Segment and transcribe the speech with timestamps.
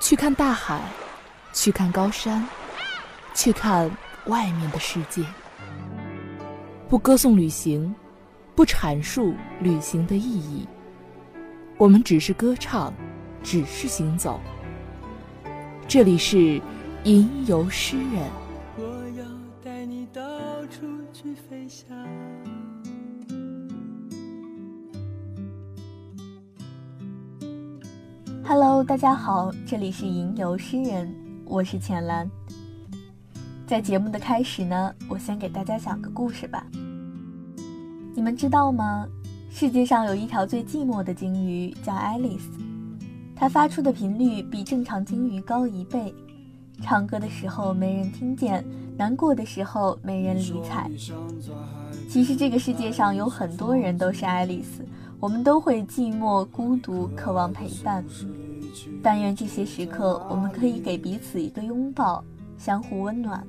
[0.00, 0.80] 去看大海，
[1.52, 2.46] 去看高山，
[3.34, 3.90] 去看
[4.26, 5.24] 外面的世界。
[6.88, 7.94] 不歌颂旅行，
[8.54, 10.66] 不阐述旅行的意义，
[11.76, 12.94] 我们只是歌唱，
[13.42, 14.40] 只是行走。
[15.86, 16.60] 这里是
[17.04, 18.30] 吟游诗人。
[18.76, 18.84] 我
[19.18, 19.24] 要
[19.62, 20.22] 带你到
[20.66, 21.88] 处去飞翔。
[28.50, 32.26] Hello，大家好，这里是吟游诗人，我是浅蓝。
[33.66, 36.66] 在节目的开始呢，我先给大家讲个故事吧。
[38.14, 39.06] 你们知道吗？
[39.50, 42.48] 世界上有一条最寂寞的鲸鱼，叫爱丽丝。
[43.36, 46.14] 它发出的频率比正常鲸鱼高一倍，
[46.80, 48.64] 唱歌的时候没人听见，
[48.96, 50.90] 难过的时候没人理睬。
[52.08, 54.82] 其实这个世界上有很多人都是爱丽丝。
[55.20, 58.04] 我们都会寂寞、孤独，渴望陪伴。
[59.02, 62.22] 但愿这些时刻，我们可以给彼此一个拥抱，
[62.56, 63.44] 相互温暖。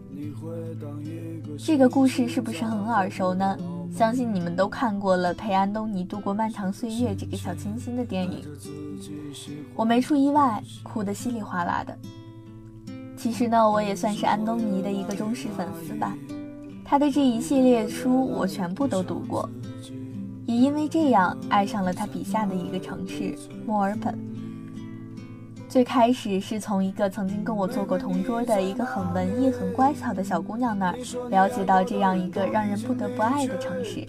[1.58, 3.58] 这个故事是不是很耳熟呢？
[3.92, 8.44] 相信你们都看过了《陪安东尼度过漫长岁月》这个小清新的电影。
[9.76, 11.98] 我没出意外，哭得稀里哗啦的。
[13.16, 16.16] 其实呢，我也算是安东尼的一个忠实粉丝吧。
[16.86, 19.48] 他的这一系列书，我全部都读过。
[20.50, 23.36] 也因为这样，爱上了他笔下的一个城市
[23.68, 24.18] 墨尔本。
[25.70, 30.98] 最开始是从一个曾经跟我做过同桌的一个很文艺、很乖巧的小姑娘那儿
[31.30, 34.04] 了解到这样一个让人不得不爱的城市。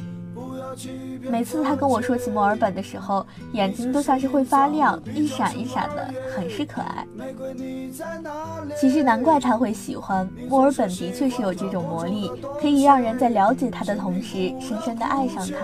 [1.30, 7.06] 每次她跟我说起墨尔本的时候，眼睛都像是会发亮，一闪一闪的，很是可爱。
[8.80, 15.56] 其实难怪她会喜欢墨尔本，的确是有这种魔力，可以让人在了解它的同时，深深的爱上它。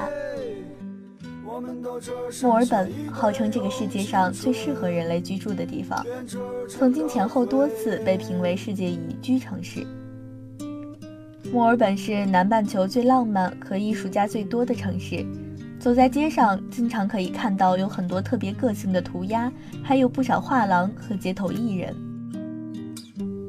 [2.43, 6.05] 墨尔本号称这个世界上最适合人类居住的地方，
[6.69, 9.87] 曾经前后多次被评为世界宜居城市。
[11.53, 15.25] 墨尔本是南半球最浪漫和艺术家最多的城市，
[15.79, 19.51] 走在街上经常可以看到有很多特别个性的涂鸦，
[19.83, 21.95] 还有不少画廊和街头艺人。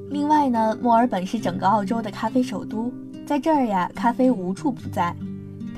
[0.10, 2.94] 另外呢，墨尔本是整个澳洲的咖啡首都，
[3.26, 5.16] 在这儿呀，咖啡无处不在。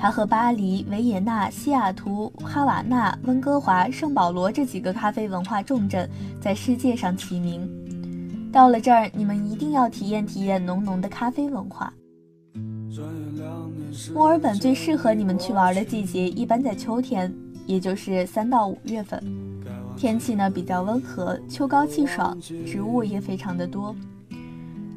[0.00, 6.08] 它和巴黎、维也纳、西雅图、哈瓦那、温哥华、圣保罗这几个咖啡文化重镇
[6.40, 7.70] 在世界上齐名。
[8.50, 11.92] 到了这儿，你们一定要体验体验浓浓的咖啡文化。
[14.14, 17.30] 墨尔本最适合你们去玩的季节一般在秋天，
[17.66, 19.22] 也就是三到五月份。
[19.98, 23.94] 天气呢比较温和，秋高气爽，植物也非常的多。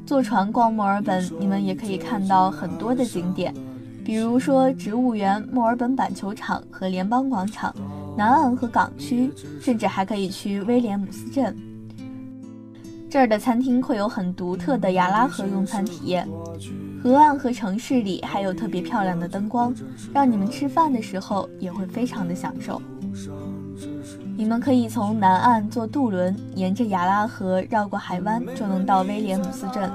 [0.05, 3.53] 坐船逛墨尔本，你们也可以看到很多的景点。
[4.03, 7.73] 比如说植物园、墨尔本板球场和联邦广场、
[8.17, 9.31] 南岸和港区，
[9.61, 11.55] 甚至还可以去威廉姆斯镇。
[13.09, 16.27] 这儿的餐厅会有很独特的亚拉河用餐体验，
[17.01, 19.73] 河岸和城市里还有特别漂亮的灯光，
[20.11, 22.81] 让你们吃饭的时候也会非常的享受。
[24.35, 29.89] 你们可以从南岸坐渡轮，沿着亚拉河绕过海湾，就能到威廉姆斯镇。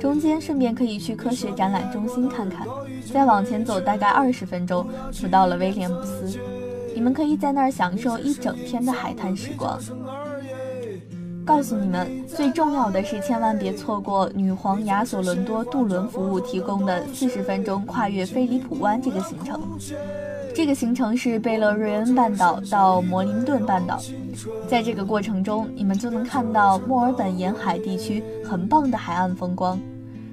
[0.00, 2.66] 中间顺便可以去科学展览中心看看，
[3.12, 6.40] 再往前走大概二十分钟就到了威廉姆斯。
[6.94, 9.78] 你们可以在那儿享受一整天的海滩时光。
[11.44, 19.60] 告诉你们，最重要的是千万别错过女皇亚索伦多渡轮服务提供的四十分钟跨越菲利普湾这个行程。
[20.54, 24.00] 这个行程是贝勒瑞恩半岛到摩林顿半岛，
[24.68, 29.78] 在这个过程中，你们就能看到墨尔本沿海地区很棒的海岸风光，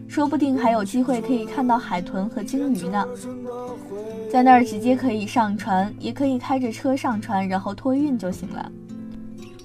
[0.07, 3.05] 说不定还有机会可以看到海豚和鲸鱼呢。
[4.31, 8.71] 在那儿直接可以上船，也可以开着车上船，然后托运就行了。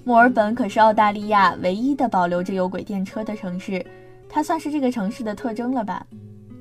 [0.04, 3.84] 墨尔本可是澳大利亚唯一的保留着有轨电车的城市，
[4.28, 6.04] 它算是这个城市的特征了吧？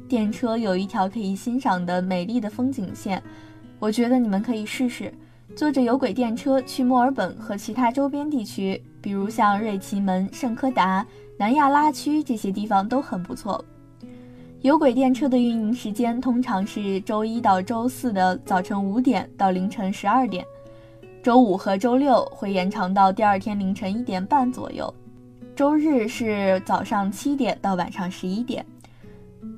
[0.07, 3.21] 电车有一条可以欣赏的美丽的风景线。
[3.79, 5.13] 我觉得你们可以试试，
[5.55, 11.05] 坐着有轨电车去墨尔本和其他周边地区，比如像瑞奇门、圣科达、
[11.37, 13.63] 南亚拉区这些地方都很不错。
[14.61, 20.45] 有轨电车的运营时间通常是周一到周四的早晨五点到凌晨十二点，
[21.23, 24.93] 周五和周六会延长到第二天凌晨一点半左右，
[25.55, 28.63] 周日是早上七点到晚上十一点。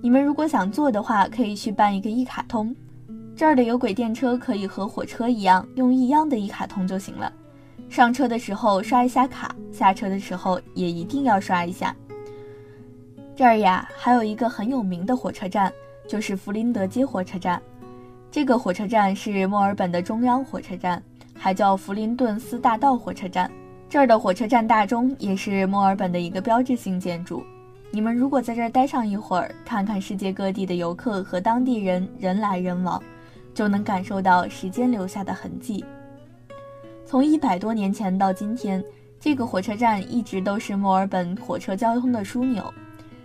[0.01, 2.73] 你们如果想坐的话，可以去办一个一卡通。
[3.35, 7.29] 这儿的有轨电车可以和火车一样，用一样的一卡通就行了。
[7.89, 11.93] 上车的时候刷一下卡，下车的时候也一定要刷一下。
[13.35, 15.73] 这儿呀，还有一个很有名的火车站，
[16.07, 17.59] 就是弗林德街火车站。
[18.29, 21.01] 这个火车站是墨尔本的中央火车站，
[21.33, 23.49] 还叫弗林顿斯大道火车站。
[23.89, 27.43] 这儿的火车站大钟也是墨尔本的一个标志性建筑。
[27.91, 33.01] 你们如果在这儿待上一会儿，看看世界各地的游客和当地人人来人往，
[33.53, 35.83] 就能感受到时间留下的痕迹。
[37.05, 38.83] 从一百多年前到今天，
[39.19, 42.71] 这个火车站一直都是墨尔本火车交通的枢纽。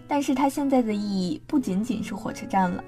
[0.08, 2.82] 但是它现在的意义不仅仅是火车站了，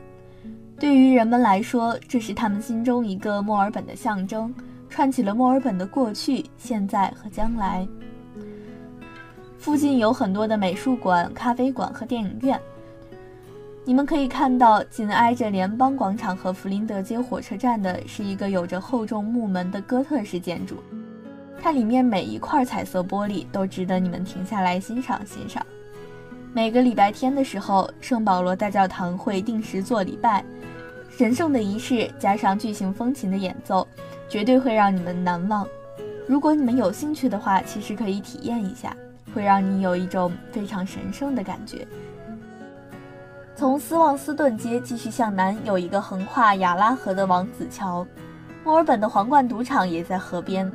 [0.79, 4.53] 对于人们来说，这是他们心中一个墨尔本的象征，
[4.89, 7.87] 串起了墨尔本的过去、现在和将来。
[9.59, 12.59] 附近有很多的美术馆、咖啡馆和电影院。
[13.85, 20.77] 你们可以看到，紧挨着联邦广场和弗林德街火车站的是一个有着厚重木门的哥特式建筑，
[21.61, 25.65] 它里面每一块彩色玻璃都值得你们停下来欣赏欣赏。
[26.53, 30.45] 每个礼拜天的时候，圣保罗大教堂会定时做礼拜，
[31.17, 33.87] 神圣的仪式加上巨型风琴的演奏，
[34.29, 35.67] 绝对会让你们难忘。
[36.27, 38.95] 如果你们有兴趣的话，其实可以体验一下。
[39.33, 41.87] 会让你有一种非常神圣的感觉。
[43.55, 48.05] 从斯旺斯顿街继续向南，有一个横跨亚拉河的王子桥。
[48.65, 50.69] 墨尔本的皇冠赌场也在河边。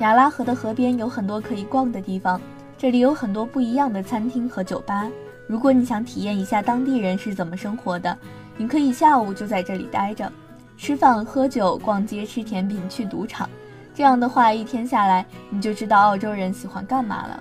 [0.00, 2.38] 亚拉河的河边有很多可以逛的地方，
[2.82, 5.08] 这里有很多不一样的餐厅和酒吧。
[5.46, 8.18] 如果你想体验一下当地人是怎么生活的，
[8.56, 10.32] 你可以下午就在这里待着，
[10.76, 13.48] 吃饭、喝酒、逛街、吃甜品、去赌场。
[13.94, 17.40] 这样的话，一天下来你就知道澳洲人喜欢干嘛了。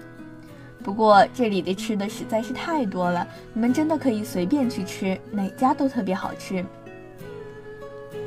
[0.83, 6.63] 不过这里的吃的实在是太多了，你们真的可以随便去吃，哪家都特别好吃。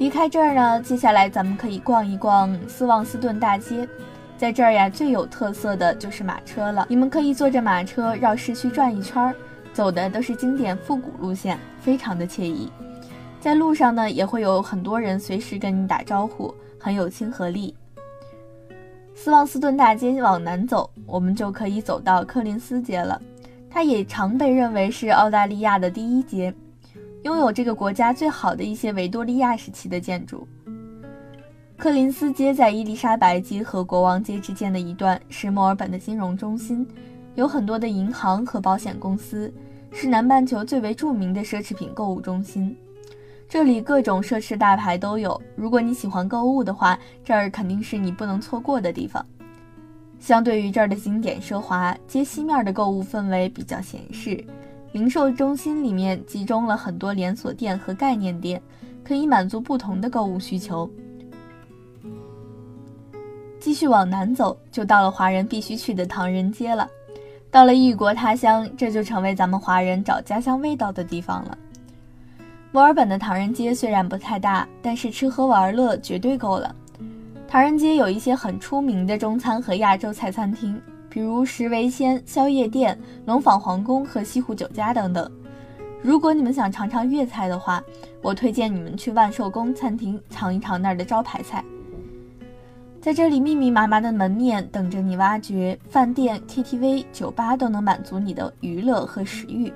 [0.00, 3.88] 离开这儿呢，接下来咱们可以逛一逛斯旺斯顿大街，
[4.36, 6.86] 在这儿呀最有特色的就是马车了。
[6.88, 9.34] 你们可以坐着马车绕市区转一圈儿，
[9.72, 12.70] 走的都是经典复古路线，非常的惬意。
[13.40, 17.74] 在路上呢，也会有很多人随时跟你打招呼，很有亲和力。
[19.14, 23.20] 斯旺斯顿大街往南走，我们就可以走到柯林斯街了。
[23.70, 26.52] 它也常被认为是澳大利亚的第一街，
[27.22, 30.46] 拥有这个国家最好的一些维多利亚时期的建筑。
[31.76, 36.86] 柯林斯街在伊丽莎白街和国王街之间的一段，是墨尔本的金融中心，
[37.34, 39.52] 有很多的银行和保险公司，
[39.92, 42.74] 是南半球最为著名的奢侈品购物中心。
[43.48, 49.24] 这里各种奢侈大牌都有，如果你喜欢购物的话，这儿肯定是你不能错过的地方。
[50.18, 54.42] 相对于这儿的经典奢华，街西面的购物氛围比较闲适。
[54.92, 58.62] 零售中心里面集中了很多连锁店和概念店，
[59.02, 60.88] 可以满足不同的购物需求。
[63.64, 66.86] 继续往南走，就到了华人必须去的唐人街了。
[67.50, 71.56] 到了异国他乡，这就成为咱们华人找家乡味道的地方了。
[72.72, 76.76] 墨尔本的唐人街虽然不太大，但是吃喝玩乐绝对够了。
[77.48, 80.78] 唐人街有一些很出名的中餐和亚洲菜餐厅，
[81.08, 85.26] 比如石围鲜宵夜店、龙坊皇宫和西湖酒家等等。
[86.02, 87.82] 如果你们想尝尝粤菜的话，
[88.20, 91.64] 我推荐你们去万寿宫餐厅尝一尝那儿的招牌菜。
[93.04, 99.70] 在这里，密密麻麻的门面等着你挖掘，饭店、KTV、酒吧都能满足你的娱乐和食欲。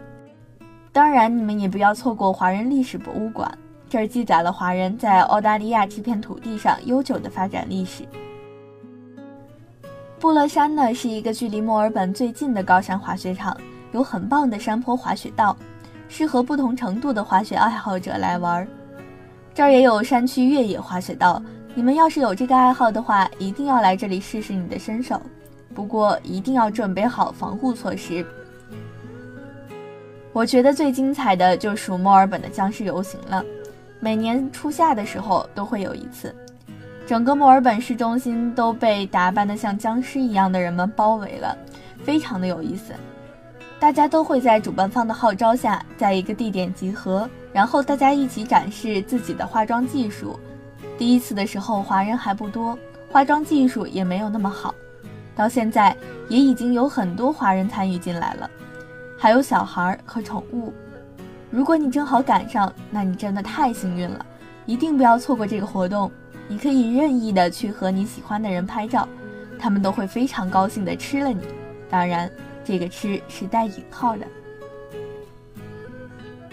[0.93, 3.47] 当然，你们也不要错过华人历史博物馆，
[3.87, 8.03] 这儿记载了华人在澳大利亚这片土地上悠久的发展历史。
[10.19, 13.55] 布勒山呢，是一个距离墨尔本最近的高山滑雪场，
[13.93, 15.55] 有很棒的山坡滑雪道，
[16.09, 18.67] 适合不同程度的滑雪爱好者来玩。
[19.53, 21.43] 这儿也有山区越野滑雪道，
[21.79, 25.23] 你们要是有这个爱好的话，一定要来这里试试你的身手。
[25.73, 28.27] 不过一定要准备好防护措施。
[30.33, 33.45] 我觉得最精彩的就属墨尔本的僵尸游行了，
[34.01, 36.35] 每年初夏的时候都会有一次，
[37.07, 41.57] 整个墨尔本市中心都被打扮得像僵尸一样的人们包围了，
[42.03, 42.93] 非常的有意思。
[43.79, 50.37] 大家都会在主办方的号召下，在一个地点集合，然后大家一起展示自己的化妆技术。
[50.97, 52.79] 第一次的时候华人还不多，
[53.11, 54.75] 化妆技术也没有那么好，
[55.35, 55.97] 到现在
[56.29, 58.51] 也已经有很多华人参与进来了。
[59.17, 60.73] 还有小孩和宠物，
[61.51, 64.25] 如果你正好赶上，那你真的太幸运了，
[64.67, 66.11] 一定不要错过这个活动。
[66.47, 69.07] 你可以任意的去和你喜欢的人拍照，
[69.59, 71.43] 他们都会非常高兴的吃了你。
[71.91, 72.31] 当然，
[72.65, 74.27] 这个吃是带引号的。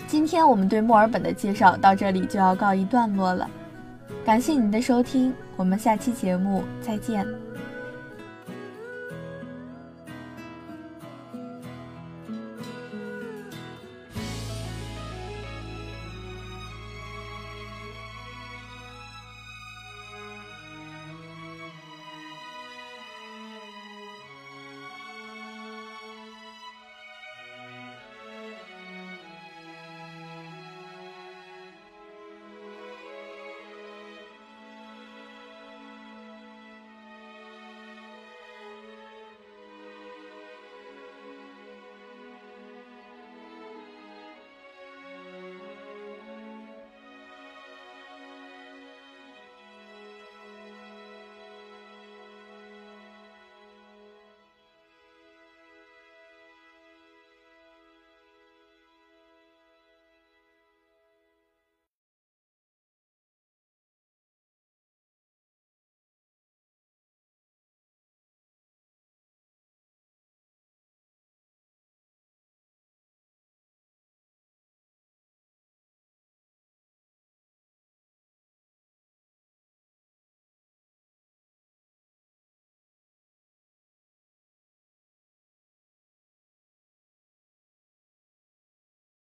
[0.08, 3.50] 今天我们对墨尔本的介绍到这里就要告一段落了，
[4.26, 7.24] 感谢您的收听，我们下期节目再见。